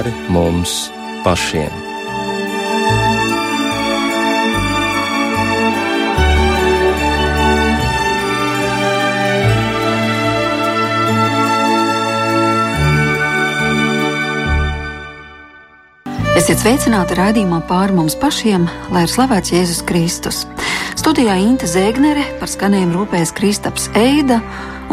[0.00, 0.88] pāri mums
[1.24, 1.72] pašiem.
[16.40, 18.64] Esiet sveicināti raidījumā pāri mums pašiem,
[18.94, 20.46] lai ir slavēts Jēzus Kristus.
[21.10, 24.36] Studijā Inte Zēgnere par skanējumu rūpējas Kristaps Eida,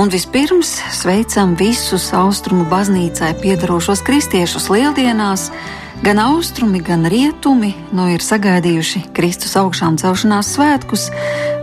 [0.02, 5.52] un vispirms sveicam visus austrumu baznīcai piedarošos kristiešus lieldienās.
[6.02, 11.06] Gan austrumi, gan rietumi nu ir sagaidījuši Kristus augšām celšanās svētkus,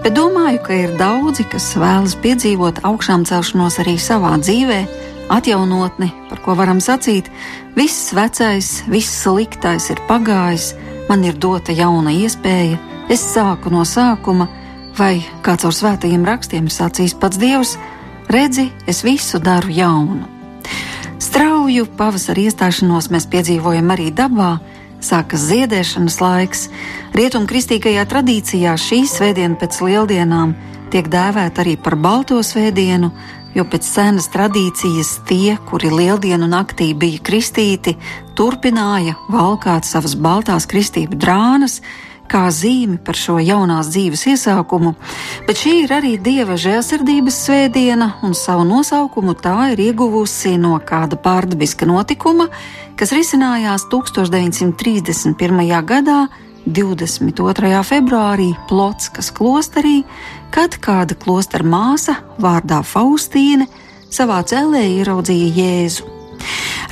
[0.07, 6.47] bet domāju, ka ir daudzi, kas vēlas piedzīvot augšām celšanos arī savā dzīvēm atjaunotni, par
[6.47, 7.27] ko varam sacīt,
[7.75, 10.77] viss vecais, viss sliktais ir pagājis,
[11.11, 14.49] man ir dota jauna iespēja, es sāku no sākuma,
[14.99, 17.75] vai kā caur svētajiem rakstiem ir sacījis pats Dievs,
[18.31, 20.29] redzi, es visu daru jaunu.
[21.23, 24.59] Strauju pavasara iestāšanos mēs piedzīvojam arī dabā,
[25.05, 26.69] sākas ziedēšanas laiks.
[27.17, 30.55] Rietumkristīgajā tradīcijā šī svētdiena pēc lieldienām
[30.93, 33.11] tiek dēvēta arī par balto svētdienu,
[33.55, 37.97] jo pēc senas tradīcijas tie, kuri lieldienu naktī bija kristīti,
[38.39, 41.81] turpināja valkāt savas baltās kristību drānas,
[42.31, 44.95] kā zīmi par šo jaunās dzīves iesākumu,
[45.47, 51.19] bet šī ir arī dieva žēlsirdības svētdiena, un savu nosaukumu tā ir ieguvusi no kāda
[51.21, 52.49] pārdabiska notikuma,
[52.99, 55.63] kas risinājās 1931.
[55.85, 56.27] gadā
[56.65, 57.83] 22.
[57.85, 60.01] februārī Plotskas klosterī,
[60.55, 63.69] kad kāda klostera māsa vārdā Faustīne
[64.15, 66.24] savā cēlē ieraudzīja Jēzu.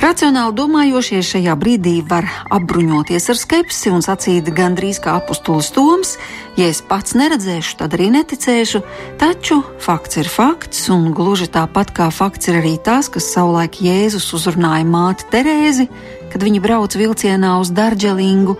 [0.03, 6.15] Racionāli domājošie šajā brīdī var apbruņoties ar skepsi un sacīt gandrīz kā apustulis Toms,
[6.59, 8.83] ja es pats neredzēšu, tad arī neticēšu,
[9.21, 14.27] taču fakts ir fakts, un gluži tāpat kā fakts ir arī tas, kas savulaik Jēzus
[14.35, 15.87] uzrunāja māti Terēzi,
[16.33, 18.57] kad viņa brauca vilcienā uz Darģelingu,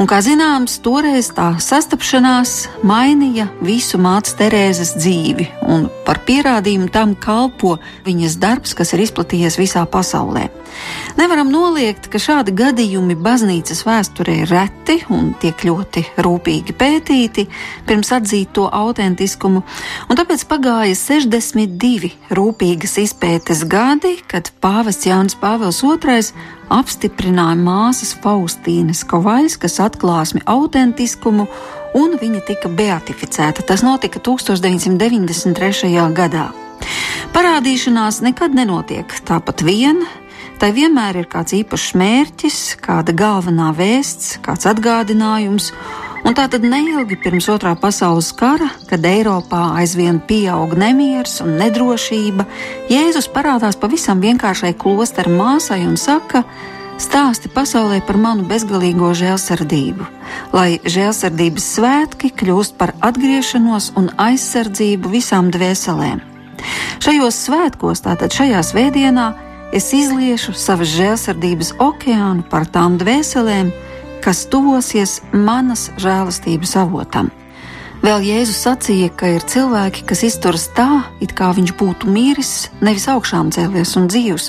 [0.00, 2.54] Un, kā zināms, toreiz tā sastapšanās
[2.88, 7.74] mainīja visu mātes Terēzes dzīvi, un par pierādījumu tam kalpo
[8.06, 10.46] viņas darbs, kas ir izplatījies visā pasaulē.
[11.18, 17.44] Nevaram noliegt, ka šādi gadījumi baznīcas vēsturē ir reti un tiek ļoti rūpīgi pētīti,
[17.84, 19.60] pirms atzīt to autentiskumu,
[20.08, 26.24] un tāpēc pagāja 62 rūpīgas izpētes gadi, kad pāvests Jānis Pāvils II
[26.70, 31.46] apstiprināja māsas Faustīnas Kovaļskas atklāsmi autentiskumu,
[31.98, 33.66] un viņa tika beatificēta.
[33.66, 35.92] Tas notika 1993.
[36.16, 36.50] gadā.
[37.34, 40.02] Parādīšanās nekad nenotiek tāpat vien,
[40.60, 45.70] tai vienmēr ir kāds īpašs mērķis, kāda galvenā vēsts, kāds atgādinājums,
[46.24, 52.44] Un tā tad neilgi pirms otrā pasaules kara, kad Eiropā aizvien pieaug nemieris un nedrošība,
[52.92, 56.44] Jēzus parādās pavisam vienkāršai klostera māsai un saka:
[57.00, 60.04] Stāsti pasaulē par manu bezgalīgo žēlsirdību,
[60.52, 66.20] lai žēlsirdības svētki kļūst par atgriešanos un aizsardzību visām dvēselēm.
[67.00, 69.30] Šajos svētkos, tātad šajā svētdienā,
[69.72, 73.72] es izliešu savas žēlsirdības okeānu par tām dvēselēm,
[74.24, 77.30] kas tuvosies manas žēlastības avotam.
[78.00, 83.04] Vēl Jēzus sacīja, ka ir cilvēki, kas izturas tā, it kā viņš būtu miris, nevis
[83.12, 84.46] augšām cēlies un dzīvs,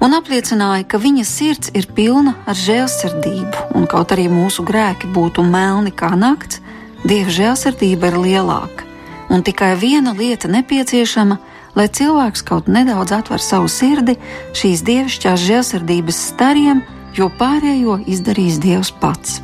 [0.00, 5.44] un apliecināja, ka viņa sirds ir pilna ar žēlsirdību, un kaut arī mūsu grēki būtu
[5.44, 6.62] melni kā nakts,
[7.06, 8.86] Dieva žēlsirdība ir lielāka,
[9.30, 11.36] un tikai viena lieta nepieciešama,
[11.76, 14.16] lai cilvēks kaut nedaudz atver savu sirdi
[14.56, 16.80] šīs dievišķās žēlsirdības stariem,
[17.16, 19.40] jo pārējo izdarīs Dievs pats.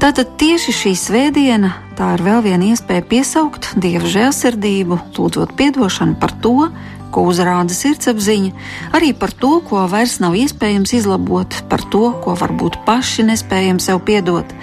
[0.00, 6.32] Tātad tieši šī svētdiena tā ir vēl viena iespēja piesaukt Dieva žēlsirdību, lūdzot atdošanu par
[6.40, 6.70] to,
[7.12, 8.52] ko uzrāda sirdsapziņa,
[8.96, 14.00] arī par to, ko vairs nav iespējams izlabot, par to, ko varbūt paši nespējam sev
[14.06, 14.54] piedot.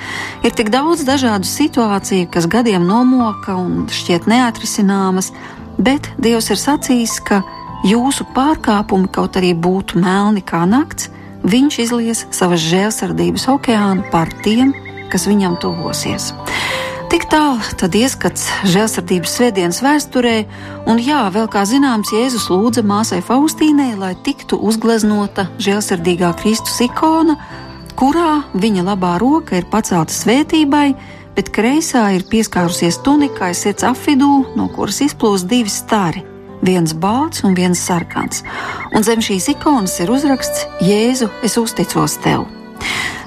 [0.41, 5.29] Ir tik daudz dažādu situāciju, kas gadiem nomoka un šķiet neatrisināmas,
[5.77, 7.43] bet Dievs ir sacījis, ka
[7.85, 11.11] jūsu pārkāpumi kaut arī būtu melni kā nakts,
[11.47, 14.73] viņš izlies savas žēlsirdības okeānu pār tiem,
[15.11, 16.33] kas viņam tuvosies.
[17.07, 20.35] Tik tālu tad ieskats žēlsirdības svētdienas vēsturē,
[20.91, 27.37] un jā, vēl kā zināms, Jēzus lūdza māsai Faustīnai, lai tiktu uzgleznota žēlsirdīgā Kristus ikona,
[27.97, 30.87] kurā viņa labā roka ir pacelta svētībai,
[31.37, 36.27] bet kreisā ir pieskārusies tunikai sirds apvidū, no kuras izplūst divi stari
[36.61, 38.43] viens balts un viens sarkans,
[38.95, 42.47] un zem šīs ikonas ir uzraksts Jēzu, es uzticos tev.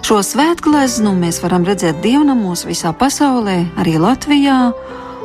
[0.06, 4.72] Šo svētgleznu mēs varam redzēt dievnamos visā pasaulē, arī Latvijā,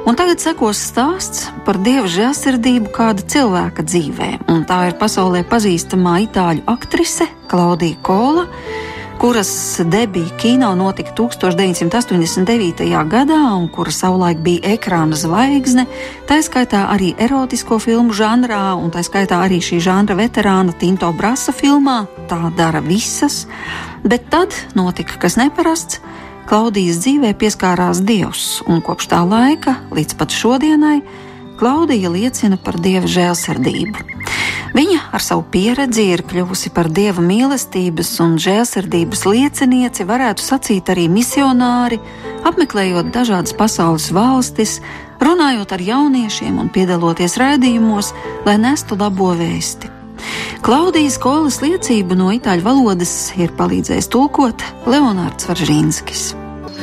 [0.05, 6.19] un tagad sekos stāsts par dieva žēlsirdību kāda cilvēka dzīvē, un tā ir pasaulē pazīstamā
[6.27, 8.45] itāļu aktrise Klaudija Kola,
[9.19, 13.07] kuras debija kino notika 1989.
[13.09, 15.85] gadā un kura savulaik bija ekrāna zvaigzne,
[16.27, 21.53] tā skaitā arī erotisko filmu žanrā, un tā skaitā arī šī žanra veterāna Tinto Brasa
[21.55, 23.45] filmā Tā dara visas,
[24.03, 26.01] bet tad notika kas neparasts.
[26.49, 30.99] Klaudijas dzīvē pieskārās Dievs, un kopš tā laika līdz pat šodienai
[31.55, 34.01] Klaudija liecina par Dieva žēlsirdību.
[34.75, 41.05] Viņa ar savu pieredzi ir kļuvusi par Dieva mīlestības un žēlsirdības liecinieci, varētu sacīt arī
[41.07, 42.01] misionāri,
[42.43, 44.81] apmeklējot dažādas pasaules valstis,
[45.23, 48.11] runājot ar jauniešiem un piedaloties raidījumos,
[48.43, 49.93] lai nestu labo vēsti.
[50.65, 56.33] Klaudijas skolas liecību no itāļu valodas ir palīdzējis tulkot Leonārds Varžīnskis.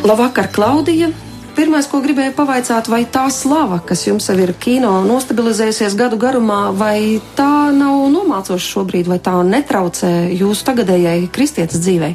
[0.07, 1.13] Labvakar, Klaudija!
[1.53, 6.71] Pirmais, ko gribēju pavaicāt, vai tā slava, kas jums jau ir kino nostabilizējusies gadu garumā,
[6.73, 12.15] vai tā nav nomācoša šobrīd, vai tā netraucē jūsu tagadējai kristietes dzīvei?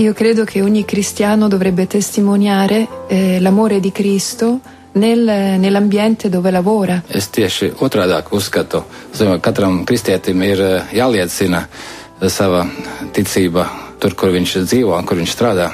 [0.00, 4.60] Io credo che ogni cristiano dovrebbe testimoniare eh, l'amore di Cristo
[4.92, 7.02] nel, nell'ambiente dove lavora.
[7.08, 8.82] Es tieši otrādāk uzskatu,
[9.12, 11.66] ka katram kristietim ir eh, jāliecina
[12.32, 12.64] sava
[13.12, 13.68] ticība
[14.00, 15.70] tur, kur viņš dzīvo un kur viņš strādā.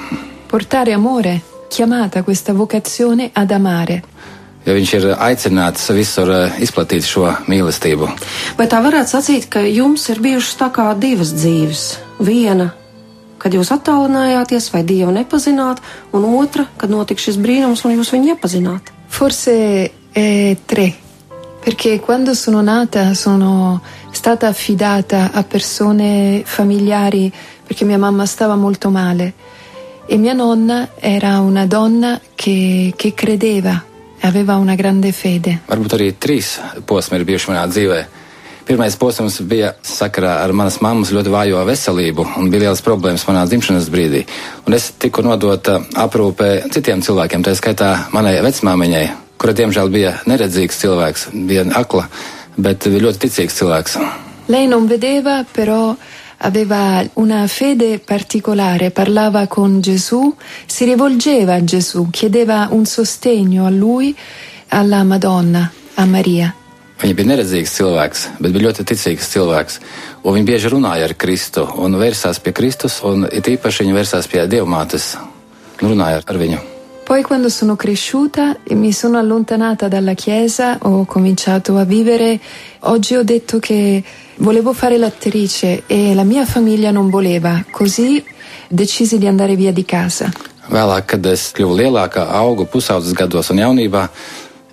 [0.51, 1.39] Portare amore,
[1.73, 4.03] chiamata questa vocazione ad amare.
[4.63, 8.11] Jo viņš ir aicināts visur eh, izplatīt šo mīlestību.
[8.61, 11.89] Vai tā varētu sacīt, ka jums ir bijušas tā kā divas dzīves?
[12.23, 12.71] Viena
[13.43, 15.81] kad jūs attālinājāties vai Dievu nepazināt,
[16.15, 18.93] un otra, kad notika šis brīnums un jūs viņu iepazināt?
[19.11, 19.55] Forse
[19.91, 20.93] eh, tre,
[21.65, 23.81] perché quando sono nata sono
[24.13, 27.33] stata affidata a persone familiari
[27.67, 29.33] perché mia mamma stava molto male
[30.07, 33.83] e mia nonna era una donna che, che credeva,
[34.21, 35.61] aveva una grande fede.
[35.69, 36.57] Varbūt arī trīs
[36.87, 38.01] posmi ir bijuši manā dzīvē.
[38.63, 43.43] Pirmais posms bija sakarā ar manas mammas ļoti vājo veselību un bija liels problēmas manā
[43.51, 44.23] dzimšanas brīdī.
[44.67, 49.05] Un es tiku nodota aprūpē citiem cilvēkiem, tā skaitā manai vecmāmiņai,
[49.43, 52.07] kura diemžēl bija neredzīgs cilvēks, bija akla,
[52.57, 53.99] bet ļoti ticīgs cilvēks.
[54.53, 55.97] Lei non vedeva, però
[56.43, 60.35] aveva una fede particolare, parlava con Gesù,
[60.67, 64.15] si rivolgeva a Gesù, chiedeva un sostegno a lui,
[64.69, 66.55] alla Madonna, a Maria.
[67.03, 69.79] Viņa bija neredzīgs cilvēks, bet bija ļoti ticīgs cilvēks.
[70.23, 74.31] Un viņa bieži runāja ar Kristu un vērsās pie Kristus, un it īpaši viņa vērsās
[74.31, 75.17] pie Dievmātes
[75.83, 76.72] un runāja ar viņu.
[77.13, 82.41] Poi quando sono cresciuta e mi sono allontanata dalla chiesa, ho cominciato a vivere,
[82.85, 84.03] oggi ho detto che
[84.37, 88.25] volevo fare l'attrice e la mia famiglia non voleva, così
[88.67, 90.33] decisi di andare via di casa.
[90.73, 94.09] Vēlāk, kad es kļuvu lielāka, augu pusaudzes gados un jaunībā,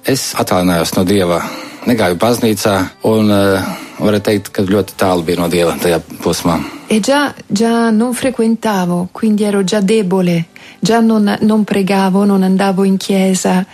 [0.08, 1.44] es attālinājos no Dieva
[1.90, 2.76] negāju baznīcā
[3.10, 3.70] un uh,
[4.00, 6.60] varētu teikt, ka ļoti tālu bija no Dieva tajā posmā.
[6.90, 10.46] E già, già non frequentavo, quindi ero già debole,
[10.80, 13.66] già non, non pregavo, non andavo in chiesa,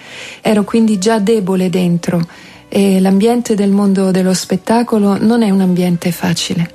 [0.41, 2.25] ero quindi già debole dentro
[2.67, 6.71] e l'ambiente del mondo dello spettacolo non è un ambiente facile.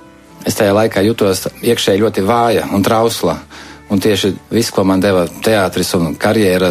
[0.47, 3.35] Es tajā laikā jutos iekšēji ļoti vāja un trausla.
[3.91, 6.71] Un tieši viss, ko man deva teātris un karjera,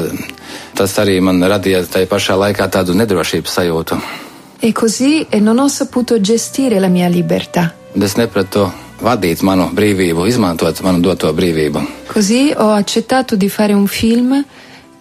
[0.74, 4.00] tas arī man radīja tajā pašā laikā tādu nedrošības sajūtu.
[4.60, 7.74] E così e non ho saputo gestire la mia libertà.
[7.96, 8.68] Es nepratu
[9.00, 11.86] vadīt manu brīvību, izmantot manu doto brīvību.
[12.12, 14.44] Così ho accettato di fare un film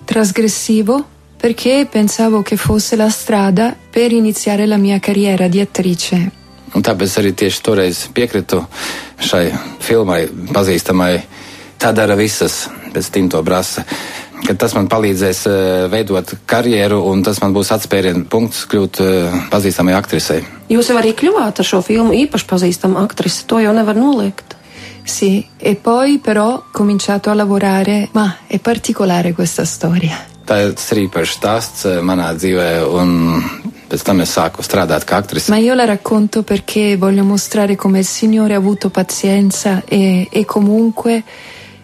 [0.04, 1.04] trasgressivo
[1.36, 6.30] perché pensavo che fosse la strada per iniziare la mia carriera di attrice.
[6.74, 8.62] Un tāpēc arī tieši toreiz piekritu
[9.18, 9.50] šai
[9.80, 11.14] filmai pazīstamai
[11.78, 13.84] Tā dara visas pēc Tinto Brasa.
[14.46, 15.56] Ka tas man palīdzēs uh,
[15.92, 20.44] veidot karjeru, un tas man būs atspērienu punkts kļūt uh, pazīstamai aktrisei.
[20.70, 24.56] Jūs jau arī kļuvāt ar šo filmu īpaši pazīstama aktrise, to jau nevar noliegt.
[25.08, 30.18] Sì, e poi però ho cominciato a lavorare, ma è particolare questa storia.
[30.44, 33.40] Tas ir īpašs stāsts manā dzīvē, un
[33.88, 35.50] pēc tam es sāku strādāt kā aktrise.
[35.52, 40.44] Ma io la racconto perché voglio mostrare come il Signore ha avuto pazienza e, e
[40.44, 41.24] comunque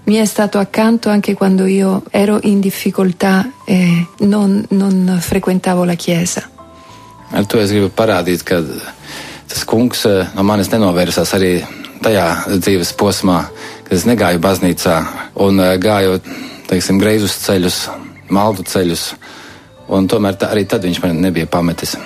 [0.04, 5.94] mi è stato accanto anche quando io ero in difficoltà e non, non frequentavo la
[5.94, 6.48] chiesa.
[7.30, 8.60] Ar to es gribu parādīt, ka
[9.48, 10.04] tas kungs
[10.36, 11.54] no manis nenovērsās arī
[12.04, 12.26] tajā
[12.60, 13.40] dzīves posmā,
[13.86, 14.98] kad es negāju baznīcā
[15.42, 16.20] un gāju,
[16.68, 17.78] teiksim, greizus ceļus,
[18.28, 19.06] maldu ceļus,
[19.88, 21.96] un tomēr tā, arī tad viņš man nebija pametis.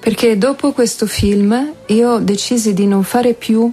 [0.00, 3.70] Perché dopo questo film io decisi di non fare più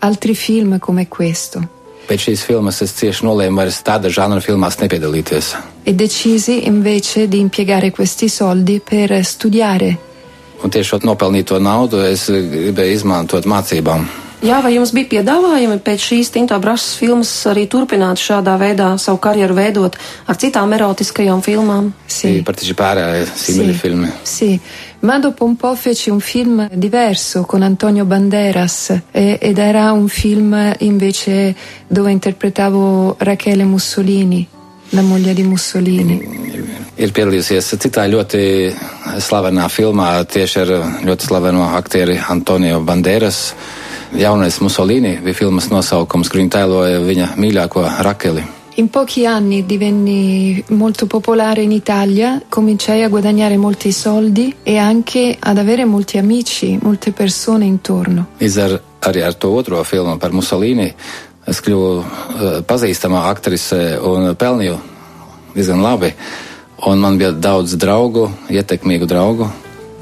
[0.00, 1.81] altri film come questo.
[2.12, 5.46] Pēc šīs filmas es cieši nolēmu vairs tāda žanra filmās nepiedalīties.
[5.88, 9.88] E decisi invece di impiegare questi soldi per studiare.
[10.60, 14.04] Un tieši šo nopelnīto naudu es gribēju izmantot mācībām.
[14.42, 19.20] Jā, vai jums bija piedāvājumi pēc šīs Tinto Brasas filmas arī turpināt šādā veidā savu
[19.22, 19.94] karjeru veidot
[20.26, 21.92] ar citām erotiskajām filmām?
[22.10, 22.42] Sì.
[22.42, 24.12] partecipare a simili Sì, film.
[24.24, 24.60] Sì,
[25.00, 30.08] ma dopo un po' feci un film diverso con Antonio Banderas e- ed era un
[30.08, 31.54] film invece
[31.86, 34.44] dove interpretavo Rachele Mussolini,
[34.88, 36.18] la moglie di Mussolini.
[36.96, 38.74] Ir piedalījusies citā ļoti
[39.22, 40.74] slavenā filmā tieši ar
[41.06, 43.54] ļoti slaveno aktieri Antonio Banderas.
[44.14, 48.42] Jaunais Mussolini bija filmas nosaukums, kur viņa tēloja viņa mīļāko Rakeli.
[48.80, 55.36] In pochi anni divenni molto popolare in Italia, cominciai a guadagnare molti soldi e anche
[55.38, 58.26] ad avere molti amici, molte persone intorno.
[58.40, 58.78] Līdz ar,
[59.08, 60.88] arī ar to otro filmu par Mussolini
[61.44, 62.06] es kļuvu uh,
[62.64, 64.78] pazīstamā aktrise un pelnīju
[65.52, 66.12] diezgan labi.
[66.88, 69.50] Un man bija daudz draugu, ietekmīgu draugu.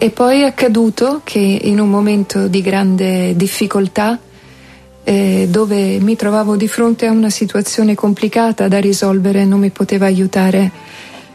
[0.03, 4.19] E poi è accaduto che in un momento di grande difficoltà,
[5.05, 10.07] eh, dove mi trovavo di fronte a una situazione complicata da risolvere, non mi poteva
[10.07, 10.71] aiutare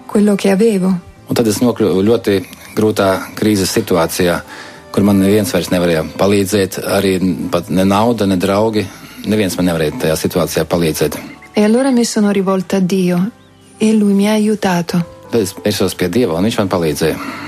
[0.07, 0.87] quello che avevo.
[1.27, 2.39] Un tad es nokļuvu ļoti
[2.73, 4.41] grūtā krīzes situācijā,
[4.89, 7.19] kur man neviens vairs nevarēja palīdzēt, arī
[7.53, 8.81] pat ne nauda, ne draugi.
[9.29, 11.21] Neviens man nevarēja tajā situācijā palīdzēt.
[11.53, 13.29] E allora mi sono rivolta a Dio
[13.77, 15.05] e lui mi ha aiutato.
[15.29, 17.44] Tad es vērsos pie Dieva, un Viņš man palīdzēja.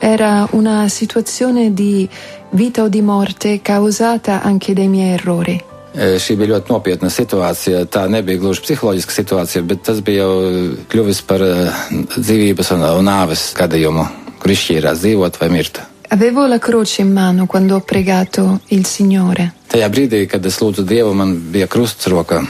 [0.00, 2.08] Era una situazione di
[2.50, 5.60] vita o di morte causata anche dai miei errori.
[5.92, 7.84] E, Šī bija ļoti nopietna situācija.
[7.90, 11.84] Tā nebija gluži psiholoģiska situācija, bet tas bija jau kļuvis par eh,
[12.16, 14.06] dzīvības un, un nāves gadījumu,
[14.40, 15.82] kur izšķīrās dzīvot vai mirt.
[16.10, 20.82] Avevo la croce in mano quando ho pregato il Signore Tajā brīdī, kad es lūdzu
[20.82, 22.40] Dievu, man bija krusts rokā.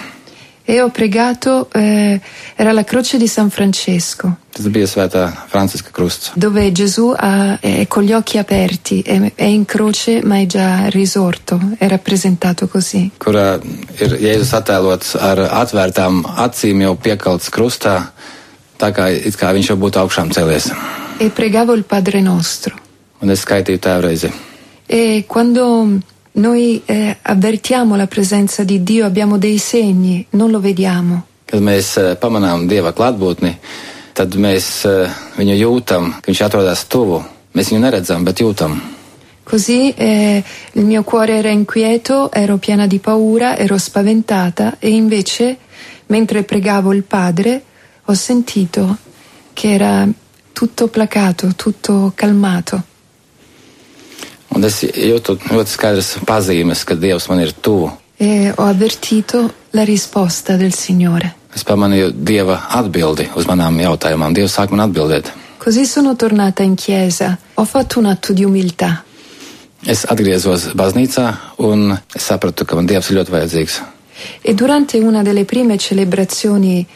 [0.71, 2.21] E ho pregato, eh,
[2.55, 4.37] era la croce di San Francesco,
[5.91, 6.31] krusts.
[6.35, 10.87] dove Gesù ha- è con gli occhi aperti, è, è in croce ma è già
[10.87, 13.11] risorto, è rappresentato così.
[13.19, 13.59] kurā
[13.99, 18.12] ir Jēzus attēlots ar atvērtām acīm, jau piekalts krustā,
[18.79, 20.71] tā kā, it kā viņš jau būtu augšām cēlies.
[21.19, 22.77] E pregavo il Padre nostro.
[23.21, 24.31] Un es skaitīju tēvreizi.
[24.87, 25.99] E quando
[26.32, 31.26] noi eh, avvertiamo la presenza di Dio abbiamo dei segni, non lo vediamo.
[31.50, 33.56] Kad mēs eh, pamanām Dieva klātbūtni,
[34.14, 37.18] tad mēs eh, viņu jūtam, ka viņš atrodas tuvu.
[37.58, 38.78] Mēs viņu neredzam, bet jūtam.
[39.42, 40.44] Così eh,
[40.75, 45.56] il mio cuore era inquieto, ero piena di paura, ero spaventata e invece,
[46.06, 47.62] mentre pregavo il Padre,
[48.04, 48.96] ho sentito
[49.52, 50.06] che era
[50.52, 52.84] tutto placato, tutto calmato.
[54.54, 57.90] Un es jūtu ļoti skaidrs pazīmes, ka Dievs man ir tuvu.
[58.21, 61.35] E ho avvertito la risposta del Signore.
[61.54, 64.35] Es pamanīju Dieva atbildi uz manām jautājumām.
[64.35, 65.30] Dievs sāk man atbildēt.
[65.61, 69.04] Così sono tornata in chiesa, ho fatto un atto di umiltà.
[69.87, 71.26] Es atgriezos baznīcā
[71.64, 73.80] un es sapratu, ka man Dievs ir ļoti vajadzīgs.
[74.42, 76.87] E durante una delle prime celebrazioni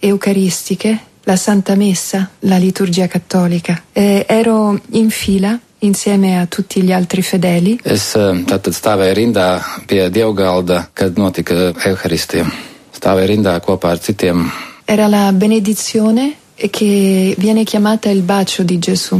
[0.00, 6.92] eucaristiche, la Santa Messa, la liturgia cattolica, eh, ero in fila insieme a tutti gli
[6.92, 9.46] altri fedeli Es eh, tātad stāvēju rindā
[9.86, 12.46] pie dievgalda, kad notika evaharistija.
[12.94, 14.46] Stāvēju rindā kopā ar citiem.
[14.86, 16.34] Era la benedizione
[16.70, 19.16] che viene chiamata il bacio di Gesù.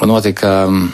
[0.00, 0.88] Un notika mm,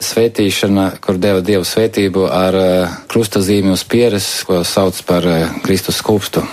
[0.00, 6.00] svētīšana, kur deva dievu svētību ar eh, krustazīmi uz pieres, ko sauc par eh, Kristus
[6.02, 6.44] skūpstu.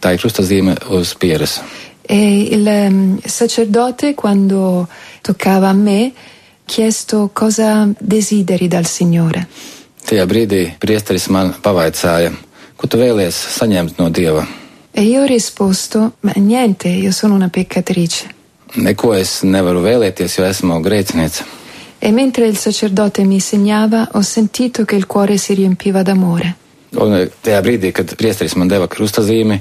[0.00, 1.60] Tā ir krustazīme uz pieres.
[2.08, 2.18] E
[2.54, 4.86] il ehm, sacerdote, quando
[5.22, 6.12] toccava a me,
[6.66, 9.46] chiesto cosa desideri dal Signore.
[10.06, 12.30] Tajā brīdī priesteris man pavaicāja,
[12.76, 14.44] ko tu vēlies saņemt no dieva.
[14.92, 18.30] E io ho risposto, ma niente, io sono una peccatrice.
[18.76, 21.44] Neko es nevaru vēlēties, jo esmu grēciniece.
[21.98, 26.54] E mentre il sacerdote mi insegnava, ho sentito che il cuore si riempiva d'amore.
[26.96, 29.60] Un eh, tajā brīdī, kad priesteris man deva krustazīmi,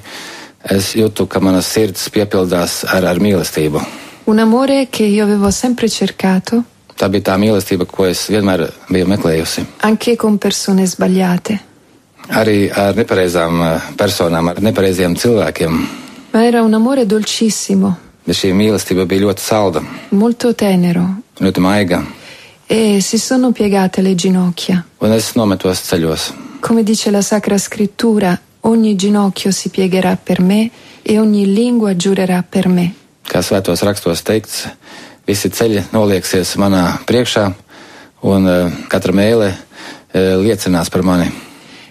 [0.72, 3.82] es jūtu, ka mana sirds piepildās ar, ar mīlestību.
[4.26, 6.64] Un amore che io avevo sempre cercato,
[6.96, 9.66] Tā bija tā mīlestība, ko es vienmēr biju meklējusi.
[9.84, 11.60] anche con persone sbagliate.
[12.30, 15.88] Arī ar nepareizām eh, personām, ar nepareiziem cilvēkiem.
[16.34, 21.04] Ma era un amore dolcissimo, Bet šī mīlestība bija ļoti salda, molto tenero.
[21.40, 22.04] ļoti maiga.
[22.68, 24.84] E si sono piegate le ginocchia.
[25.00, 26.32] Un es nometos ceļos.
[26.62, 30.72] Come dice la Sacra Scrittura, ogni ginocchio si piegherà per me
[31.04, 32.94] e ogni lingua giurerà per me.
[33.30, 34.68] Kā svētos rakstos teikts,
[35.28, 37.46] visi ceļi nolieksies manā priekšā,
[38.26, 41.32] un uh, katra mēlē uh, liecinās par mani.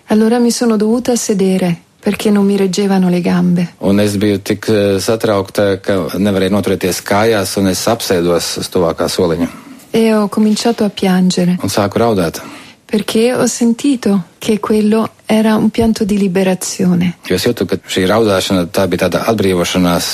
[0.09, 3.69] Allora mi sono dovuta sedere perché non mi reggevano le gambe.
[3.79, 9.09] Un es biju tik uh, satraukta, ka nevarēju noturēties kājās, un es apsēdos uz tuvākā
[9.09, 9.49] soliņa
[9.95, 12.41] E ho cominciato a piangere un sāku raudāt.
[12.85, 17.17] perché ho sentito che quello era un pianto di liberazione.
[17.27, 20.07] Jo es jūtu, ka šī raudāšana tā bija tāda atbrīvošanās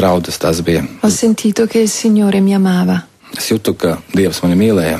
[0.00, 0.38] raudas.
[0.38, 0.84] Tas bija.
[1.02, 3.02] Ho sentito che il Signore mi amava,
[3.36, 4.98] Es jūtu, ka Dievs mani mīlēja.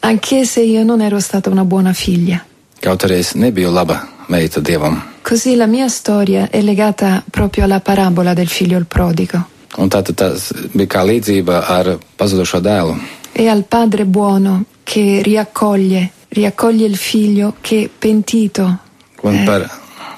[0.00, 2.44] anche se io non ero stata una buona figlia.
[2.80, 5.02] Kaut arī es nebiju laba meita Dievam.
[5.22, 9.44] Così la mia storia è legata proprio alla parabola del figlio il prodigo
[9.76, 12.94] Un tā tad tas bija kā līdzība ar pazudušo dēlu.
[13.32, 18.78] e al padre buono che riaccoglie, riaccoglie il figlio che pentito
[19.22, 19.68] Un par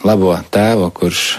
[0.04, 1.38] labo tēvu, kurš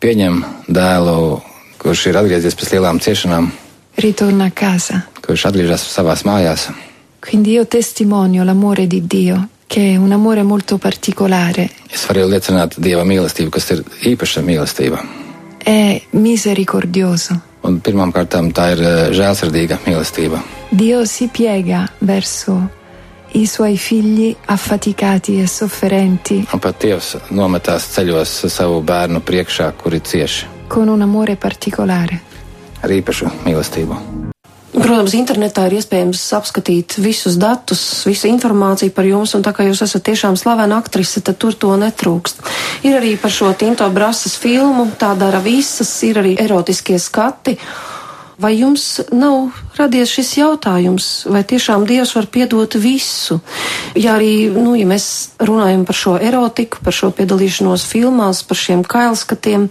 [0.00, 1.40] pieņem dēlu,
[1.82, 3.50] kurš ir atgriezies pēc lielām ciešanām,
[3.98, 5.02] ritorna a casa.
[5.26, 6.68] kurš atgriežas savās mājās.
[7.22, 12.78] Quindi io testimonio l'amore di Dio, che è un amore molto particolare, Es varu liecināt
[12.78, 14.98] Dieva mīlestību, kas ir īpaša mīlestība.
[15.64, 17.34] è misericordioso.
[17.62, 20.40] Un pirmām kārtām tā ir eh, žēlsirdīga mīlestība.
[20.70, 22.56] Dio si piega verso
[23.34, 30.00] i suoi figli affaticati e sofferenti Un pat Dievs nometās ceļos savu bērnu priekšā, kuri
[30.00, 32.20] cieši con un amore particolare.
[32.82, 33.98] ar īpašu mīlestību.
[34.72, 39.82] Protams, internetā ir iespējams apskatīt visus datus, visu informāciju par jums, un tā kā jūs
[39.84, 42.40] esat tiešām slavena aktrise, tad tur to netrūkst.
[42.88, 47.58] Ir arī par šo Tinto Brasas filmu, tā dara visas, ir arī erotiskie skati.
[48.40, 53.42] Vai jums nav radies šis jautājums, vai tiešām Dievs var piedot visu?
[53.94, 58.88] Ja arī, nu, ja mēs runājam par šo erotiku, par šo piedalīšanos filmās, par šiem
[58.88, 59.68] kailskatiem,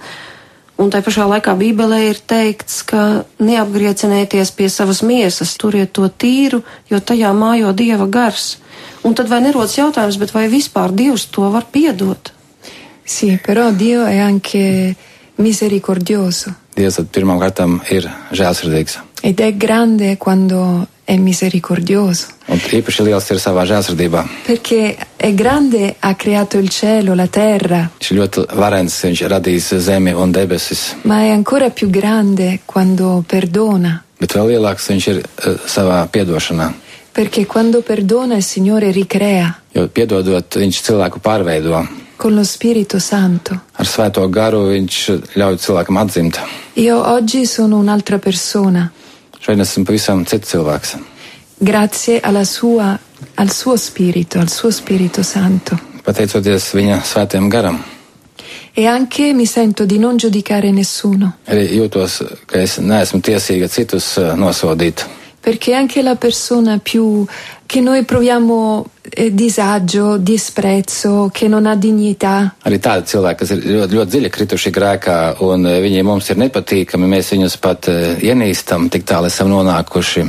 [0.82, 6.64] Un tai pašā laikā Bībelē ir teikts, ka neapgriecinēties pie savas miesas, turiet to tīru,
[6.90, 8.56] jo tajā mājo Dieva gars.
[9.06, 12.34] Un tad vai nerodas jautājums, bet vai vispār Dievs to var piedot?
[13.06, 14.96] Sì, però Dio è anche
[15.42, 19.00] misericordioso Dievs pirmām kārtām ir žēlsirdīgs.
[19.22, 22.28] ed è grande quando è misericordioso.
[24.46, 27.90] Perché è grande, ha creato il cielo, la terra,
[31.02, 34.04] ma è ancora più grande quando perdona.
[36.12, 36.74] Piedošanā.
[37.12, 41.88] Perché quando perdona il Signore ricrea Jo piedodot, viņš cilvēku pārveido.
[42.22, 43.56] con lo Spirito Santo.
[43.72, 44.98] Ar svēto garu viņš
[45.34, 46.38] ļauj cilvēkam atzimt.
[46.74, 48.92] Io oggi sono un'altra persona,
[49.60, 50.96] Esmu pavisam cits cilvēks.
[51.60, 52.98] grazie alla sua,
[53.36, 55.78] al suo Spirito, al suo Spirito Santo.
[56.04, 57.84] Pateicoties viņa svētajam garam,
[58.74, 64.18] E anche mi sento di non giudicare nessuno, arī jūtos, ka es neesmu tiesīga citus
[64.18, 65.04] nosodīt.
[65.42, 67.26] Perché anche la persona più
[67.66, 73.64] che noi proviamo eh, disagio, disprezzo, che non ha dignità, Arī tādi cilvēki, kas ir
[73.66, 78.22] ļoti, ļoti dziļi krituši grēkā, un eh, viņi mums ir nepatīkami, mēs viņus pat eh,
[78.22, 80.26] ienīstam, tik tālu esam nonākuši.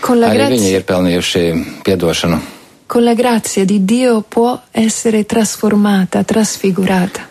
[0.00, 1.44] con la, Arī viņi ir pelnījuši
[1.84, 2.40] piedošanu.
[2.86, 7.28] con la grazia di Dio può essere trasformata, trasfigurata.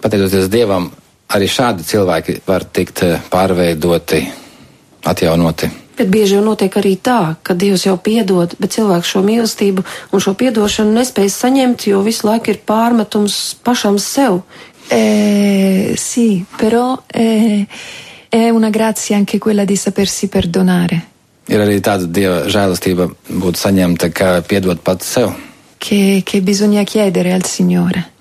[0.00, 0.90] Pateicoties Dievam,
[1.28, 4.24] arī šādi cilvēki var tikt pārveidoti,
[5.04, 5.70] atjaunoti.
[6.00, 10.22] Bet bieži jau notiek arī tā, ka Dievs jau piedod, bet cilvēks šo mīlestību un
[10.24, 14.40] šo piedošanu nespēj saņemt, jo visu laiku ir pārmetums pašam sev.
[14.88, 17.66] Eh, sì, però eh,
[18.32, 21.10] è una grazia anche quella di sapersi perdonare,
[21.50, 23.08] Ir arī tāda Dieva žēlastība
[23.42, 25.32] būt saņemta, ka piedod pats sev.
[25.80, 28.12] Che, che bisogna chiedere al Signore.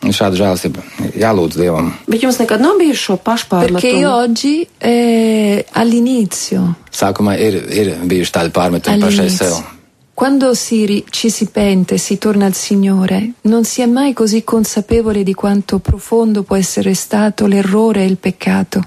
[3.09, 4.05] Perché io pašpārmetumu?
[4.07, 9.51] oggi eh, all'inizio, Sākumā ir, ir bijuši tādi pārmetumi pašai sev.
[9.51, 9.77] all'inizio
[10.19, 14.43] quando si ri- ci si pente, si torna al Signore, non si è mai così
[14.43, 18.83] consapevole di quanto profondo può essere stato l'errore e il peccato.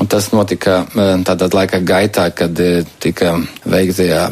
[0.00, 3.34] Un tas notika eh, tādā laika gaitā, kad eh, tika
[3.68, 4.22] veikta jā,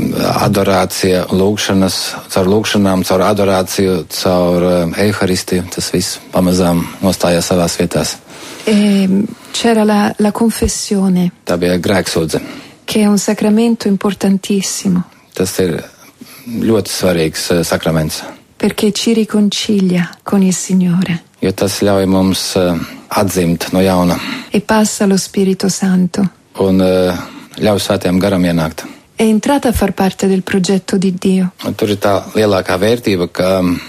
[0.47, 1.99] adorācija, lūgšanas,
[2.33, 5.67] caur lūgšanām, caur adorāciju, caur eh, eharistiju.
[5.75, 8.17] Tas viss pamazām nostājās savās vietās.
[8.67, 9.09] E,
[9.53, 12.41] c'era la, la confessione, Tā bija grēksūdze.
[12.85, 15.77] che è un sacramento importantissimo, Tas ir
[16.49, 18.23] ļoti svarīgs sakraments,
[18.57, 22.43] perché ci riconcilia con il Signore jo tas ļauj mums
[23.09, 24.19] atzimt no jauna
[24.51, 26.29] e passa lo Spirito Santo.
[26.59, 27.15] un eh,
[27.61, 28.85] ļauj svētajam garam ienākt.
[29.17, 31.53] È entrata a far parte del progetto di Dio.
[31.65, 33.81] Un tur ir tā lielākā vērtība, ka mm,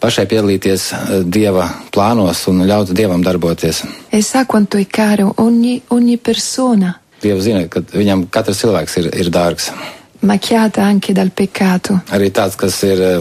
[0.00, 3.82] pašai piedalīties eh, Dieva plānos un ļaut Dievam darboties.
[4.10, 9.06] E sa quanto è caro ogni, ogni persona, Dievs zina, ka viņam katrs cilvēks ir,
[9.16, 9.70] ir dārgs.
[10.20, 13.20] macchiata anche dal peccato, Arī tāds, kas ir, eh,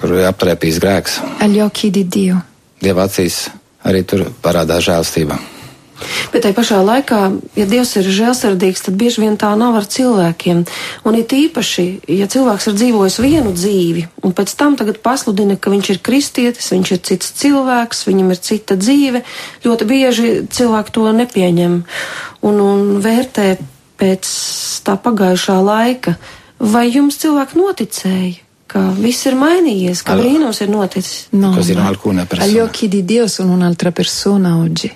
[0.00, 1.20] kur ir aptrēpījis grēks.
[1.38, 2.42] agli occhi di Dio.
[2.80, 3.48] Dieva acīs
[3.84, 5.38] arī tur parādās žēlstība.
[6.32, 7.20] Bet tajā pašā laikā,
[7.56, 10.64] ja Dievs ir žēlsirdīgs, tad bieži vien tā nav ar cilvēkiem.
[11.08, 15.72] Un it īpaši, ja cilvēks ir dzīvojis vienu dzīvi, un pēc tam tagad pasludina, ka
[15.72, 19.22] viņš ir kristietis, viņš ir cits cilvēks, viņam ir cita dzīve,
[19.64, 21.78] ļoti bieži cilvēki to nepieņem
[22.44, 23.56] un, un vērtē
[23.96, 24.32] pēc
[24.84, 26.16] tā pagājušā laika.
[26.60, 28.42] Vai jums cilvēki noticēja?
[28.66, 31.28] Ka viss ir mainījies, ka brīnums ir noticis.
[31.32, 32.64] No, Così non ma alcuna agli persona.
[32.64, 34.90] occhi di Dio sono un'altra persona oggi.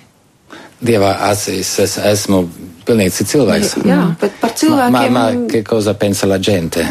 [0.81, 2.41] Dieva acīs es esmu
[2.85, 3.75] pilnīgi cits cilvēks.
[3.85, 5.13] Jā, bet par Ma, cilvēkiem.
[5.13, 6.85] ma che cosa pensa la gente?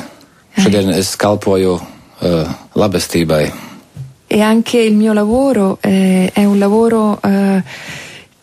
[0.59, 3.51] Šodien es kalpoju uh, labestībai.
[4.27, 7.63] E anche il mio lavoro eh, è un lavoro eh,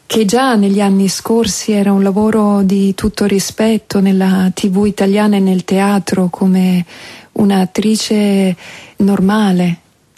[0.06, 5.40] che già negli anni scorsi era un lavoro di tutto rispetto nella TV italiana e
[5.40, 6.86] nel teatro come
[7.34, 8.56] un'attrice
[8.98, 9.78] normale.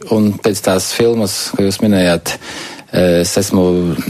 [0.09, 3.63] Un pēc tās filmas, ko jūs minējāt, eh, es esmu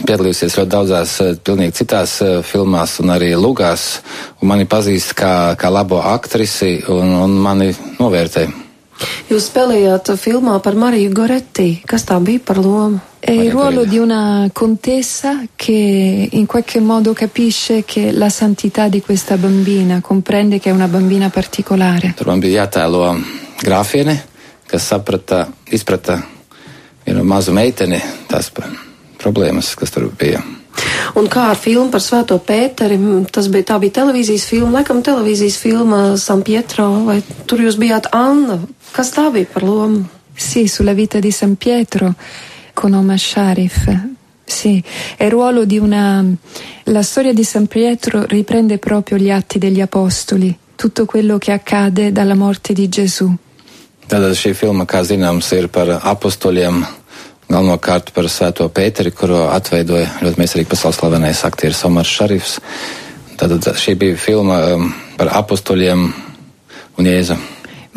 [0.05, 3.99] piedalījusies ļoti daudzās, eh, pilnīgi citās eh, filmās un arī lugās,
[4.41, 8.47] un mani pazīst kā, kā labo aktrisi un, un mani novērtē.
[9.29, 11.69] Jūs spēlējāt filmā par Mariju Goretti.
[11.87, 12.99] Kas tā bija par lomu?
[13.19, 18.87] È il Maria ruolo di una contessa che in qualche modo capisce che la santità
[18.87, 22.13] di questa bambina comprende che è una bambina particolare.
[22.15, 23.15] Tur man bija jātēlo
[23.59, 24.17] grāfiene,
[24.67, 26.38] kas saprata, izprata
[27.09, 27.97] vienu mazu meiteni,
[28.29, 28.51] tās
[29.19, 30.43] problēmas, kas tur bija.
[31.17, 32.99] Un kā ar filmu par Svēto Pēteri?
[33.33, 37.17] Tas bija, tā bija televīzijas filma, laikam televīzijas filma San Pietro, vai
[37.49, 38.59] tur jūs bijāt Anna?
[38.93, 40.05] Kas tā bija par lomu?
[40.39, 42.13] Sì, sulla vita di San Pietro
[42.73, 43.89] con Omar Sharif.
[44.45, 44.81] Sì,
[45.17, 46.23] è il ruolo di una...
[46.85, 52.11] La storia di San Pietro riprende proprio gli atti degli Apostoli, tutto quello che accade
[52.11, 53.29] dalla morte di Gesù.
[54.09, 55.91] Tātad šī filma, kā zināms, ir par
[57.49, 62.57] galvenokārt par Svēto Pēteri, kuru atveidoja ļoti mēsturīgi pasaules slavenais aktieris Omars Šarifs.
[63.39, 66.03] Tātad šī bija filma um, par apstuļiem
[66.99, 67.37] un Jēzu.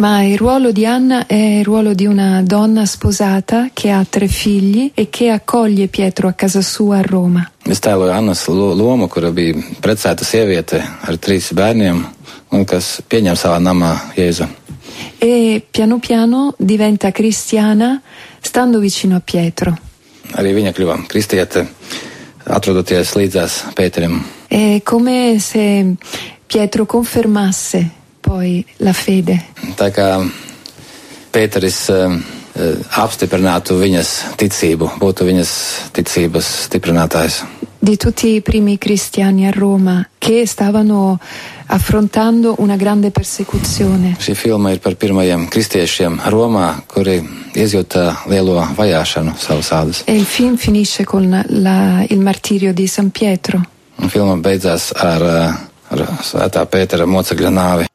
[0.03, 4.27] Ma il ruolo di Anna è il ruolo di una donna sposata che ha tre
[4.27, 7.45] figli e che accoglie Pietro a casa sua a Roma.
[7.69, 12.01] Es tēloju Annas lo- lomu, kura bija precēta sieviete ar trīs bērniem
[12.51, 14.49] un kas pieņem savā namā Jēzu.
[15.19, 18.01] E piano piano diventa cristiana
[18.43, 19.75] stando vicino a Pietro.
[20.39, 21.67] Arī viņa kļuva kristiete,
[22.47, 24.21] atrodoties līdzās Pēterim.
[24.49, 25.97] È come se
[26.47, 27.83] Pietro confermasse
[28.21, 29.39] poi la fede.
[29.77, 30.09] Tā kā
[31.33, 32.19] Pēteris um,
[32.55, 35.53] eh, apstiprinātu viņas ticību, būtu viņas
[35.97, 37.43] ticības stiprinātājs.
[37.83, 41.19] Di tutti i primi cristiani a Roma che stavano
[41.67, 44.15] affrontando una grande persecuzione.
[44.21, 47.17] Šī filma ir par pirmajiem kristiešiem Romā, kuri
[47.59, 50.03] izjūta lielo vajāšanu savas ādas.
[50.07, 53.61] E il film finisce con la- il martirio di San Pietro.
[53.99, 55.23] Un filma beidzās ar,
[55.91, 57.87] ar Svētā Pētera mocekļa nāvi.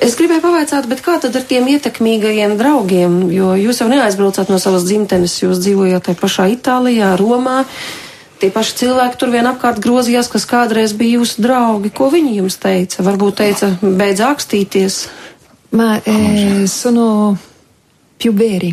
[0.00, 3.30] Es gribēju pavaicāt, bet kā tad ar tiem ietekmīgajiem draugiem?
[3.30, 7.64] Jo jūs jau neaizbraucāt no savas dzimtenes, jūs dzīvojāt tajā pašā Itālijā, Romā.
[8.44, 11.88] Tie paši cilvēki tur vien apkārt grozījās, kas kādreiz bija jūsu draugi.
[11.96, 13.00] Ko viņi jums teica?
[13.00, 14.96] Varbūt teica, beidz akstīties.
[15.80, 17.06] Ma eh, sono
[18.20, 18.68] più veri.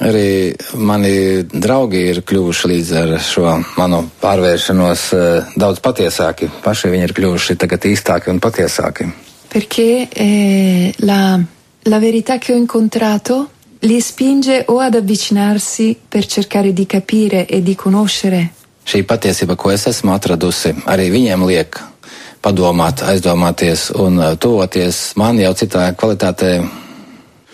[0.00, 6.48] Arī mani draugi ir kļuvuši līdz ar šo manu pārvēršanos eh, daudz patiesāki.
[6.64, 9.10] Paši viņi ir kļuvuši tagad īstāki un patiesāki.
[9.52, 11.36] Perché eh, la,
[11.84, 13.42] la verità che ho incontrato
[13.80, 18.54] li spinge o ad avvicinarsi per cercare di capire e di conoscere
[18.88, 21.78] Šī patiesība, ko es esmu atradusi, arī viņiem liek
[22.42, 26.52] padomāt, aizdomāties un eh, tuvoties man jau citā kvalitātē.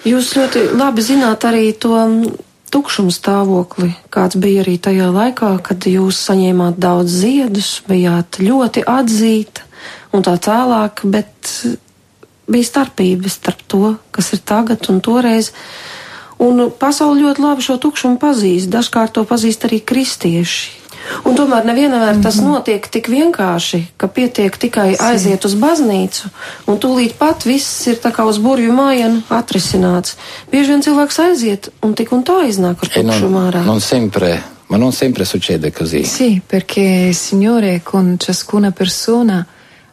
[0.07, 2.37] Jūs ļoti labi zināt arī to mm,
[2.71, 9.67] tukšumu stāvokli, kāds bija arī tajā laikā, kad jūs saņēmāt daudz ziedus, bijāt ļoti atzīta
[10.15, 11.51] un tā tālāk, bet
[12.47, 15.53] bija starpības starp to, kas ir tagad un toreiz.
[16.43, 20.86] Un pasauli ļoti labi šo tukšumu pazīst, dažkārt to pazīst arī kristieši.
[21.25, 26.31] Un tomēr nevienmēr tas notiek tik vienkārši, ka pietiek tikai aiziet uz baznīcu,
[26.67, 30.17] un tūlīt pat viss ir tā kā uz burvju mājienu atrisināts.
[30.51, 33.65] Bieži vien cilvēks aiziet, un tik un tā iznāk ar E non, tukšumu ārā.
[33.65, 36.05] non sempre, ma non sempre succede così.
[36.05, 39.47] Sì, perché il Signore con ciascuna persona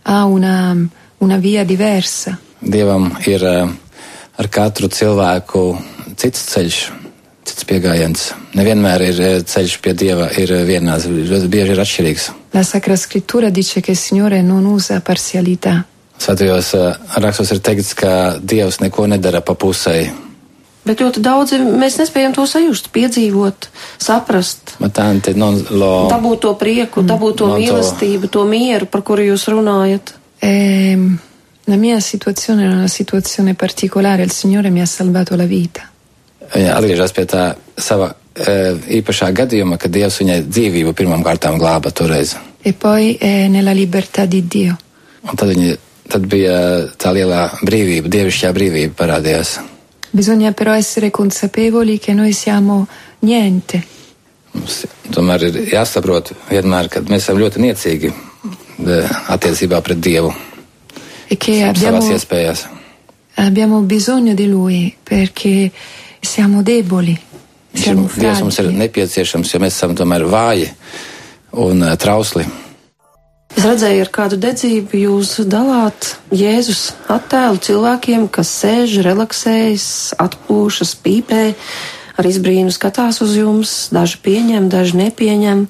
[0.04, 0.76] ha una,
[1.20, 2.38] una via diversa.
[2.60, 3.68] Dievam ir eh,
[4.40, 5.78] ar katru cilvēku
[6.16, 6.78] cits ceļš,
[7.48, 8.26] cits pieejams.
[8.58, 11.08] Nevienmēr ir eh, ceļš pie Dieva, ir eh, vienāds,
[11.52, 12.30] bieži ir atšķirīgs.
[12.54, 15.84] La Sacra Scrittura dice che il Signore non usa parzialità.
[16.20, 16.92] Svētajos eh,
[17.24, 20.12] rakstos ir teikts, ka Dievs neko nedara pa pusēji.
[20.84, 23.70] Bet ļoti daudzi mēs nespējam to sajust, piedzīvot,
[24.04, 26.10] saprast, Ma tante non lo...
[26.12, 30.12] dabūt to prieku, dabūt to mīlestību, to mieru, par kuru jūs runājat.
[30.44, 31.14] Ehm,
[31.72, 35.88] la mia situazione è una situazione particolare, il Signore mi ha salvato la vita.
[36.54, 37.46] Viņa atgriežas pie tā
[37.78, 42.36] sava e, īpašā gadījuma, kad Dievs viņai dzīvību pirmām kārtām glāba toreiz.
[42.64, 44.78] E poi è nella libertà di Dio.
[45.24, 45.76] Un tad, viņa,
[46.10, 46.58] tad bija
[47.00, 49.58] tā lielā brīvība, dievišķā brīvība parādījās.
[50.14, 52.88] Bisogna però essere consapevoli che noi siamo
[53.20, 53.82] niente,
[54.54, 58.98] Mums tomēr ir jāsaprot vienmēr, ka mēs esam ļoti niecīgi e,
[59.34, 60.30] attiecībā pret Dievu
[61.28, 62.68] e che savās abbiamo, iespējās.
[63.42, 65.72] abbiamo bisogno di Lui perché
[66.24, 67.18] siamo deboli,
[67.76, 70.70] siamo Dievs mums ir nepieciešams, jo mēs esam tomēr vāji
[71.60, 72.46] un e, trausli.
[73.54, 79.88] Es redzēju, ar kādu dedzību jūs dalāt Jēzus attēlu cilvēkiem, kas sēž, relaksējas,
[80.24, 81.44] atpūšas, pīpē,
[82.18, 85.68] ar izbrīnu skatās uz jums, daži pieņem, daži nepieņem.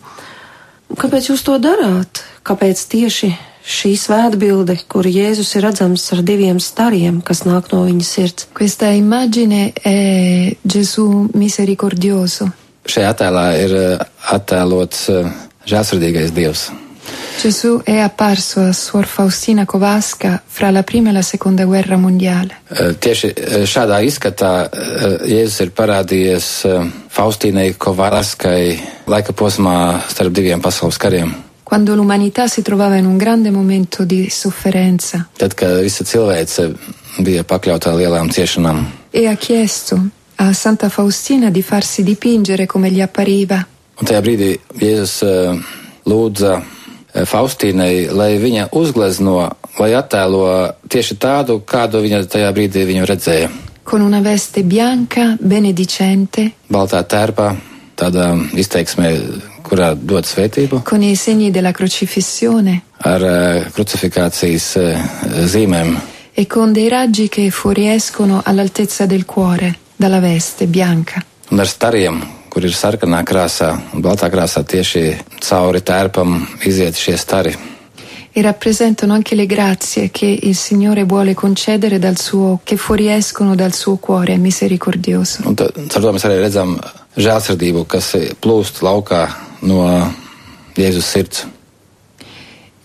[0.95, 2.23] Kāpēc jūs to darāt?
[2.47, 3.33] Kāpēc tieši
[3.63, 8.47] šī svētbilde, kur Jēzus ir redzams ar diviem stariem, kas nāk no viņa sirds?
[8.53, 12.51] Questa immagine è Gesù misericordioso.
[12.83, 13.89] Šajā attēlā ir e,
[14.35, 15.19] attēlots e,
[15.69, 16.71] žēlsirdīgais Dievs.
[17.39, 22.61] Gesù è apparso a Suor Faustina Kowalska fra la prima e la seconda guerra mondiale.
[22.69, 30.31] Eh, Tieši eh, šādā izskatā eh, Jēzus ir parādījies eh, Faustīnai Kovarskai laika posmā starp
[30.35, 31.33] diviem pasaules kariem.
[31.73, 36.67] Quando l'umanità si trovava in un grande momento di sofferenza Tad, kad visa cilvēce
[37.25, 39.97] bija pakļautā lielām ciešanām, e ha chiesto
[40.35, 43.65] a Santa Faustina di farsi dipingere come gli appariva.
[43.97, 45.57] un tajā brīdī Jēzus eh,
[46.05, 49.49] lūdza eh, Faustīnai, lai viņa uzglezno,
[49.81, 50.45] lai attēlo
[50.85, 53.49] tieši tādu, kādu viņa tajā brīdī viņu redzēja.
[53.81, 59.11] Con una veste bianca, benedicente, Baltā tērpā, tādā izteiksmē,
[59.63, 60.83] kurā dod svētību.
[60.83, 64.97] con i segni della crocifissione ar uh, krucifikācijas uh,
[65.47, 65.97] zīmēm
[66.33, 71.23] e con dei raggi che fuoriescono all'altezza del cuore dalla veste bianca.
[71.49, 77.17] un ar stariem, kur ir sarkanā krāsā un baltā krāsā tieši cauri tērpam iziet šie
[77.17, 77.55] stari.
[78.35, 83.75] E rappresentano anche le grazie che il Signore vuole concedere dal suo, che fuoriescono dal
[83.75, 85.43] suo cuore misericordioso.
[85.45, 85.71] Un tad,
[87.17, 89.27] žēlsirdību, kas plūst laukā
[89.61, 89.83] no
[90.77, 91.45] Jēzus sirds.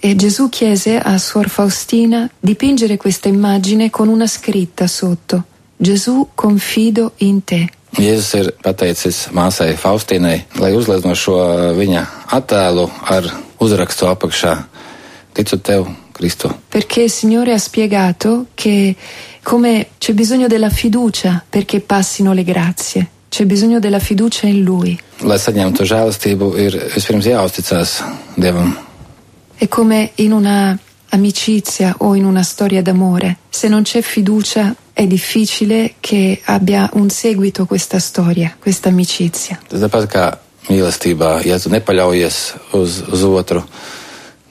[0.01, 5.45] E Gesù chiese a Suor Faustina dipingere questa immagine con una scritta sotto.
[5.77, 7.67] Gesù confido in te.
[7.97, 11.39] Jēzus ir pateicis māsai Faustīnai, lai uzliek no šo
[11.75, 12.05] viņa
[12.37, 13.27] attēlu ar
[13.59, 14.55] uzrakstu apakšā.
[15.35, 16.51] Ticu tev, Kristu.
[16.69, 18.95] Perché il Signore ha spiegato che
[19.43, 24.99] come c'è bisogno della fiducia perché passino le grazie, c'è bisogno della fiducia in Lui.
[25.21, 28.03] Lai saņemtu žēlastību, ir vispirms jāuzticas
[28.37, 28.77] Dievam.
[29.59, 30.79] È come in una
[31.11, 33.39] amicizia o in una storia d'amore.
[33.51, 39.59] Se non c'è fiducia è difficile che abbia un seguito questa storia, questa amicizia.
[39.69, 40.25] Tas tāpat kā
[40.69, 42.39] mīlestībā, ja tu nepaļaujies
[42.75, 43.63] uz, uz otru,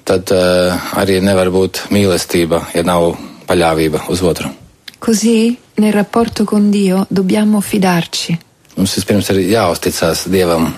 [0.08, 4.54] tad uh, arī nevar būt mīlestība, ja nav paļāvība uz otru.
[5.00, 8.38] Così nel rapporto con Dio dobbiamo fidarci.
[8.78, 10.70] Mums vispirms ir jāuzticas Dievam.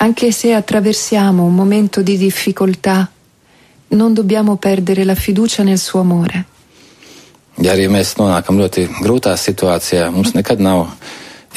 [0.00, 3.10] Anche se attraversiamo un momento di difficoltà,
[3.88, 6.44] non dobbiamo perdere la fiducia nel suo amore.
[7.60, 10.86] Ja arī mēs nonākam ļoti grūtā situācijā, mums nekad nav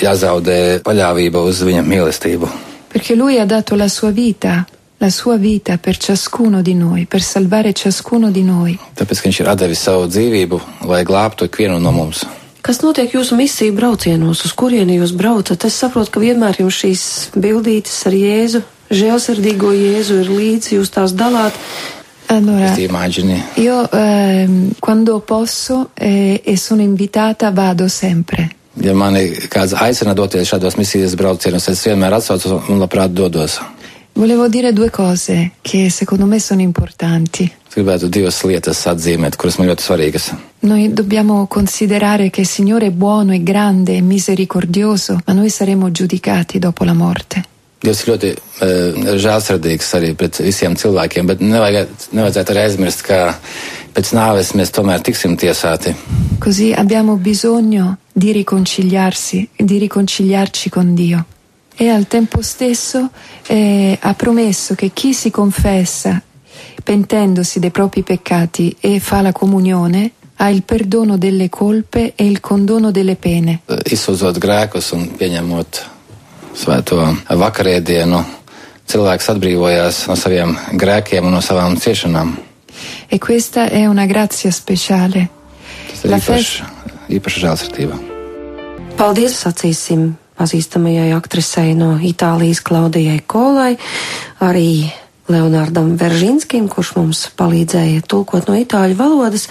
[0.01, 2.49] jāzaudē paļāvība uz viņa mīlestību.
[2.91, 7.21] Perché Lui ha dato la sua vita, la sua vita per ciascuno di noi, per
[7.21, 8.77] salvare ciascuno di noi.
[8.99, 10.59] Tāpēc, ka viņš ir devis savu dzīvību,
[10.91, 12.25] lai glābtu ikvienu no mums.
[12.63, 15.65] Kas notiek jūsu misiju braucienos, uz kurieni jūs braucat?
[15.67, 17.01] Es saprotu, ka vienmēr jums šīs
[17.35, 21.57] bildītes ar Jēzu, žēlsirdīgo Jēzu ir līdzi, jūs tās dalāt.
[22.31, 23.41] Allora, Questi immagini.
[23.57, 28.49] io ehm, quando posso eh, e sono invitata vado sempre.
[28.79, 33.59] Ja mani kāds aicina doties šādos misijas braucienos, es vienmēr atsaucu un labprāt dodos.
[34.15, 37.51] Volevo dire due cose che secondo me sono importanti.
[37.73, 40.27] Gribētu divas lietas atzīmēt, kuras man ļoti svarīgas.
[40.69, 45.91] Noi dobbiamo considerare che il Signore è buono e grande e misericordioso, ma noi saremo
[45.91, 47.43] giudicati dopo la morte.
[47.83, 53.17] Dievs ir ļoti uh, žēlsirdīgs arī pret visiem cilvēkiem, bet nevajag, nevajadzētu arī aizmirst, ka
[53.91, 55.91] pēc nāves mēs tomēr tiksim tiesāti.
[56.39, 61.25] Così abbiamo bisogno di riconciliarsi, di riconciliarci con Dio.
[61.75, 63.09] E al tempo stesso
[63.47, 66.21] eh, ha promesso che chi si confessa
[66.83, 72.39] pentendosi dei propri peccati e fa la comunione ha il perdono delle colpe e il
[72.39, 73.61] condono delle pene.
[73.67, 75.81] Izsūdzot grēkus un pieņemot
[76.57, 76.97] svēto
[77.29, 78.23] vakarēdienu,
[78.89, 82.33] cilvēks atbrīvojās no saviem grēkiem un no savām ciešanām.
[83.07, 85.29] E questa è una grazia speciale.
[85.91, 86.51] Tas ir La īpašs,
[87.13, 87.99] īpaša žēlsirdība.
[88.97, 93.77] Paldies, sacīsim pazīstamajai aktrisei no Itālijas Klaudijai Kolai,
[94.41, 94.89] arī
[95.31, 99.47] Leonardam Veržinskim, kurš mums palīdzēja tulkot no itāļu valodas.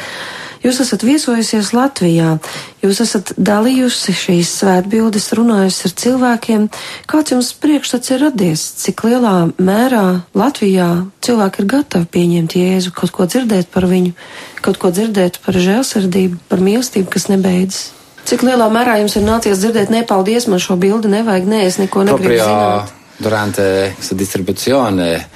[0.62, 2.36] Jūs esat viesojusies Latvijā,
[2.84, 6.68] jūs esat dalījusi šīs svētbildes, runājusi ar cilvēkiem.
[7.10, 8.62] Kāds jums priekšstats ir radies?
[8.84, 10.04] Cik lielā mērā
[10.38, 14.14] Latvijā cilvēki ir gatavi pieņemt Jēzu, kaut ko dzirdēt par viņu,
[14.62, 17.90] kaut ko dzirdēt par žēlsirdību, par mīlestību, kas nebeidzas?
[18.30, 22.06] Cik lielā mērā jums ir nācies dzirdēt, nepaldies, man šo bildi nevajag, nē, es neko
[22.06, 22.98] negribu Proprio zināt.
[23.18, 25.26] durante questa distribuzione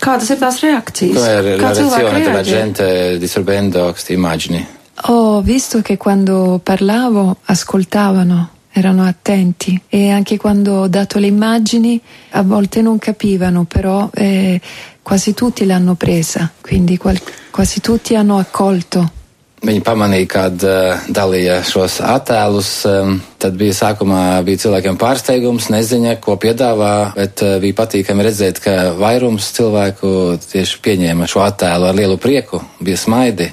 [0.00, 1.20] Kādas ir tās reakcijas?
[1.20, 4.66] Come Kā la cilvēki reazione della gente distribuendo queste immagini?
[5.08, 12.00] Ho visto che quando parlavo ascoltavano, erano attenti e anche quando ho dato le immagini
[12.30, 14.60] a volte non capivano, però eh,
[15.00, 16.98] quasi tutti l'hanno presa, quindi
[17.50, 19.22] quasi tutti hanno accolto.
[19.64, 22.70] Viņi pamanīja, kad uh, dalīja šos attēlus.
[22.88, 28.60] Um, tad bija sākumā bija cilvēkiem pārsteigums, neziņa, ko piedāvā, bet uh, bija patīkami redzēt,
[28.60, 30.10] ka vairums cilvēku
[30.44, 33.48] tieši pieņēma šo attēlu ar lielu prieku, bija smaidi,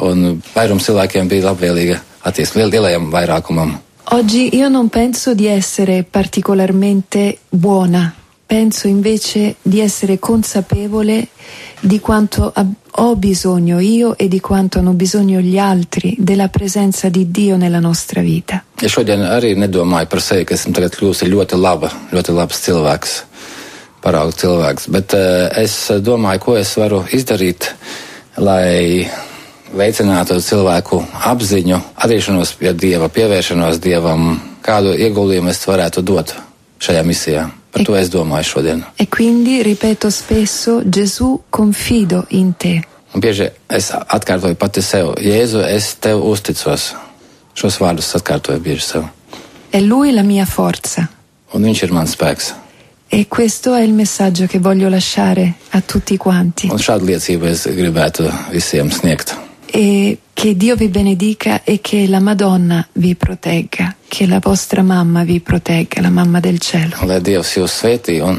[0.00, 3.76] un vairums cilvēkiem bija labvēlīga attieksme liel, lielajam vairākumam.
[4.16, 8.14] Oggi io non penso di essere particolarmente buona,
[8.48, 11.28] penso invece di essere consapevole
[11.80, 12.50] di quanto
[12.90, 17.78] ho bisogno io e di quanto hanno bisogno gli altri della presenza di Dio nella
[17.78, 18.64] nostra vita.
[18.80, 23.14] Es šodien arī nedomāju par sevi, ka esmu tagad kļuvusi ļoti laba, ļoti labs cilvēks,
[24.00, 27.68] paraugu cilvēks, bet uh, es domāju, ko es varu izdarīt,
[28.40, 29.04] lai
[29.76, 34.30] veicinātu cilvēku apziņu, atgriešanos pie Dieva, pievēršanos Dievam,
[34.64, 36.32] kādu ieguldījumu es varētu dot
[36.80, 37.48] šajā misijā.
[37.72, 38.84] Par to es domāju šodien.
[38.96, 42.80] E quindi ripeto spesso Gesù confido in te.
[43.14, 46.92] Un bieži es atkārtoju pati sev, Jēzu, es tev uzticos.
[47.58, 49.08] Šos vārdus atkārtoju bieži sev.
[49.70, 51.08] È Lui la mia forza.
[51.52, 52.54] Un viņš ir mans spēks.
[53.10, 56.68] E questo è il messaggio che voglio lasciare a tutti quanti.
[56.68, 59.32] Un šādu liecību es gribētu visiem sniegt.
[59.70, 65.24] E che Dio vi benedica e che la Madonna vi protegga, che la vostra mamma
[65.24, 66.96] vi protegga, la mamma del cielo.
[67.02, 68.38] Lai Dievs jūs svētī un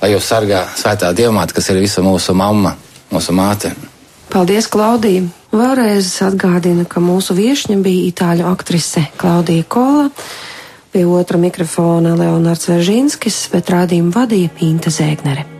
[0.00, 2.74] lai jūs sargā svētā dievmāte, kas ir visa mūsu mamma,
[3.12, 3.74] mūsu māte.
[4.32, 5.28] Paldies, Klaudija!
[5.52, 10.08] Vēlreiz atgādinu, ka mūsu viešņa bija itāļu aktrise Klaudija Kola,
[10.92, 15.52] pie otra mikrofona Leonards Veržinskis, bet rādījumu vadīja Pīnta Zēgnere.